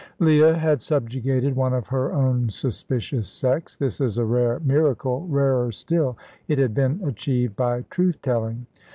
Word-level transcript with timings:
Leah 0.17 0.55
had 0.57 0.81
subjugated 0.81 1.55
one 1.55 1.73
of 1.73 1.85
her 1.89 2.11
own 2.11 2.49
suspicious 2.49 3.27
sex. 3.27 3.75
This 3.75 4.01
is 4.01 4.17
a 4.17 4.25
rare 4.25 4.59
miracle; 4.61 5.27
rarer 5.29 5.71
still, 5.71 6.17
it 6.47 6.57
had 6.57 6.73
been 6.73 6.99
achieved 7.05 7.55
by 7.55 7.83
truth 7.91 8.19
telling. 8.23 8.65